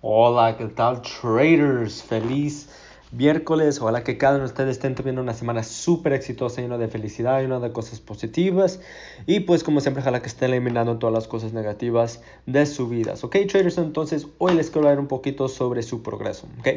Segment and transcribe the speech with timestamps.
[0.00, 2.04] Hola, ¿qué tal traders?
[2.04, 2.68] Feliz
[3.10, 3.80] miércoles.
[3.80, 7.40] Ojalá que cada uno de ustedes estén teniendo una semana súper exitosa, llena de felicidad,
[7.40, 8.78] llena de cosas positivas.
[9.26, 13.14] Y pues como siempre, ojalá que estén eliminando todas las cosas negativas de su vida.
[13.20, 16.46] Ok, traders, entonces hoy les quiero hablar un poquito sobre su progreso.
[16.60, 16.68] Ok.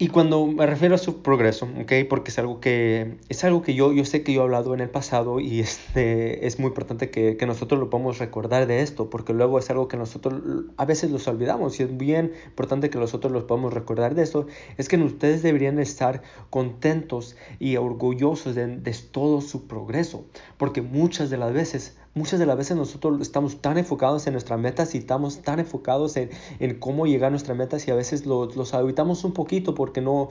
[0.00, 1.92] Y cuando me refiero a su progreso, ¿ok?
[2.08, 4.78] Porque es algo que, es algo que yo, yo sé que yo he hablado en
[4.78, 9.10] el pasado y este, es muy importante que, que nosotros lo podamos recordar de esto,
[9.10, 10.40] porque luego es algo que nosotros
[10.76, 14.46] a veces los olvidamos y es bien importante que nosotros los podamos recordar de esto,
[14.76, 20.26] es que ustedes deberían estar contentos y orgullosos de, de todo su progreso,
[20.58, 24.58] porque muchas de las veces Muchas de las veces nosotros estamos tan enfocados en nuestras
[24.58, 28.26] metas y estamos tan enfocados en, en cómo llegar a nuestras metas y a veces
[28.26, 30.28] los, los habitamos un poquito porque no,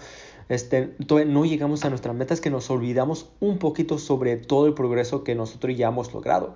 [0.50, 0.94] este,
[1.26, 5.34] no llegamos a nuestras metas que nos olvidamos un poquito sobre todo el progreso que
[5.34, 6.54] nosotros ya hemos logrado.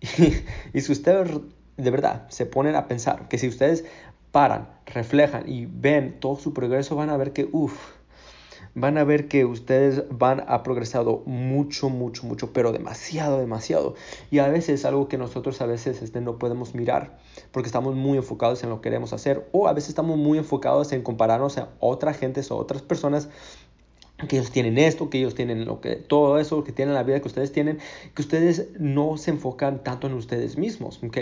[0.00, 0.32] Y,
[0.72, 1.38] y si ustedes
[1.76, 3.84] de verdad se ponen a pensar que si ustedes
[4.32, 7.92] paran, reflejan y ven todo su progreso, van a ver que, uff,
[8.74, 13.94] van a ver que ustedes van a progresado mucho, mucho, mucho, pero demasiado, demasiado.
[14.30, 17.18] Y a veces algo que nosotros a veces este, no podemos mirar
[17.52, 20.92] porque estamos muy enfocados en lo que queremos hacer o a veces estamos muy enfocados
[20.92, 23.28] en compararnos a otras gentes o otras personas
[24.28, 27.20] que ellos tienen esto, que ellos tienen lo que todo eso, que tienen la vida
[27.20, 27.78] que ustedes tienen,
[28.14, 31.18] que ustedes no se enfocan tanto en ustedes mismos, ¿ok?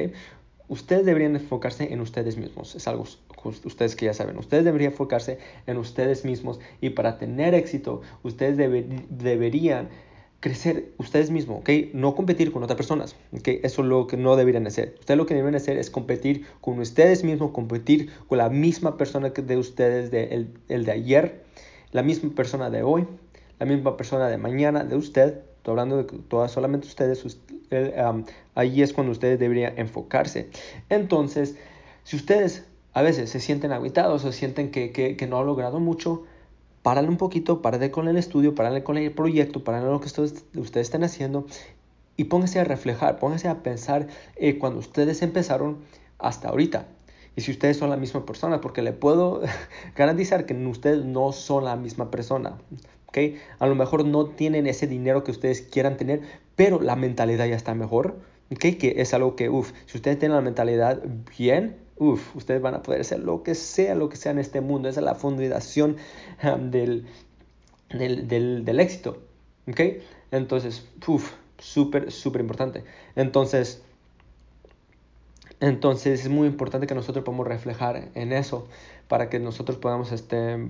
[0.73, 2.75] ustedes deberían enfocarse en ustedes mismos.
[2.75, 3.05] Es algo
[3.45, 4.39] ustedes que ya saben.
[4.39, 9.89] Ustedes deberían enfocarse en ustedes mismos y para tener éxito, ustedes deberían
[10.43, 11.71] crecer ustedes mismos, ¿ok?
[11.95, 13.47] No competir con otras personas, ¿ok?
[13.63, 14.97] Eso es lo que no deberían hacer.
[14.99, 19.31] Ustedes lo que deberían hacer es competir con ustedes mismos, competir con la misma persona
[19.31, 21.45] de ustedes, de el, de ayer,
[21.93, 23.07] la misma persona de hoy,
[23.61, 25.43] la misma persona de mañana, de usted.
[25.59, 27.25] Estoy hablando de todas solamente ustedes,
[28.57, 30.49] ahí es cuando ustedes deberían enfocarse.
[30.89, 31.55] Entonces,
[32.03, 36.25] si ustedes a veces se sienten aguitados o sienten que, que, no han logrado mucho,
[36.83, 40.45] párale un poquito, párale con el estudio, párale con el proyecto, párale lo que ustedes,
[40.57, 41.47] ustedes están haciendo
[42.17, 45.79] y pónganse a reflejar, pónganse a pensar eh, cuando ustedes empezaron
[46.19, 46.87] hasta ahorita.
[47.35, 49.41] Y si ustedes son la misma persona, porque le puedo
[49.97, 52.59] garantizar que ustedes no son la misma persona.
[53.09, 53.39] ¿okay?
[53.59, 56.21] A lo mejor no tienen ese dinero que ustedes quieran tener,
[56.57, 58.17] pero la mentalidad ya está mejor.
[58.51, 58.75] ¿okay?
[58.75, 61.03] Que es algo que, uff, si ustedes tienen la mentalidad
[61.39, 64.61] bien, uff, ustedes van a poder hacer lo que sea, lo que sea en este
[64.61, 64.89] mundo.
[64.89, 65.97] Esa es la fundación
[66.43, 67.07] um, del,
[67.91, 69.23] del, del, del, éxito.
[69.69, 70.03] ¿okay?
[70.31, 72.85] Entonces, uff, súper, súper importante.
[73.17, 73.83] Entonces,
[75.61, 78.67] entonces es muy importante que nosotros podamos reflejar en eso
[79.07, 80.69] para que nosotros podamos, este,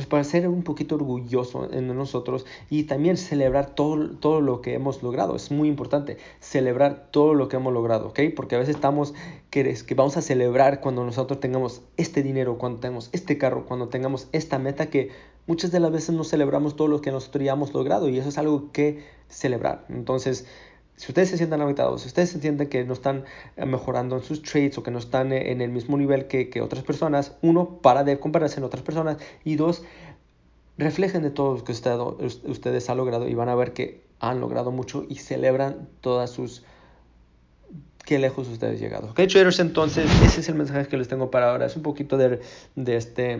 [0.00, 4.72] pues para ser un poquito orgulloso en nosotros y también celebrar todo, todo lo que
[4.72, 5.36] hemos logrado.
[5.36, 8.20] Es muy importante celebrar todo lo que hemos logrado, ¿ok?
[8.34, 9.12] Porque a veces estamos,
[9.50, 13.88] que, que vamos a celebrar cuando nosotros tengamos este dinero, cuando tengamos este carro, cuando
[13.88, 15.10] tengamos esta meta que
[15.46, 18.30] muchas de las veces no celebramos todo lo que nosotros ya hemos logrado y eso
[18.30, 19.84] es algo que celebrar.
[19.90, 20.46] Entonces,
[20.96, 23.24] si ustedes se sientan agotados, si ustedes se sienten que no están
[23.56, 26.50] eh, mejorando en sus trades o que no están eh, en el mismo nivel que,
[26.50, 29.82] que otras personas, uno, para de compararse en otras personas y dos,
[30.76, 31.96] reflejen de todo lo que usted,
[32.44, 36.64] ustedes han logrado y van a ver que han logrado mucho y celebran todas sus
[38.04, 39.10] qué lejos ustedes han llegado.
[39.10, 41.66] Ok, traders, entonces ese es el mensaje que les tengo para ahora.
[41.66, 42.40] Es un poquito de,
[42.76, 43.38] de este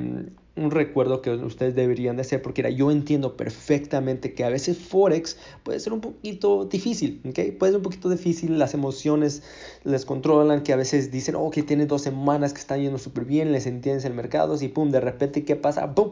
[0.61, 5.39] un recuerdo que ustedes deberían de hacer porque yo entiendo perfectamente que a veces Forex
[5.63, 7.57] puede ser un poquito difícil, ¿ok?
[7.59, 9.43] Puede ser un poquito difícil, las emociones
[9.85, 13.25] les controlan, que a veces dicen, oh, que tiene dos semanas que están yendo súper
[13.25, 15.95] bien, les entiendes el mercado y pum, de repente, ¿qué pasa?
[15.95, 16.11] ¡Pum!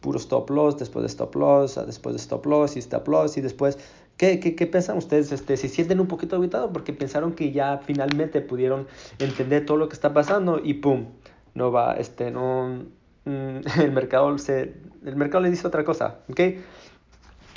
[0.00, 3.40] Puro stop loss, después de stop loss, después de stop loss y stop loss y
[3.42, 3.78] después...
[4.16, 5.30] ¿Qué, qué, qué piensan ustedes?
[5.30, 8.86] Este, ¿Se sienten un poquito habitados porque pensaron que ya finalmente pudieron
[9.18, 11.08] entender todo lo que está pasando y pum,
[11.52, 12.86] no va, este, no,
[13.26, 16.40] Mm, el mercado, se, el mercado le dice otra cosa, ¿ok?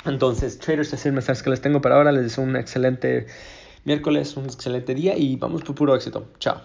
[0.04, 2.12] Entonces, traders, es el mensaje que les tengo para ahora.
[2.12, 3.26] Les deseo un excelente
[3.84, 6.26] miércoles, un excelente día y vamos por puro éxito.
[6.38, 6.60] Chao.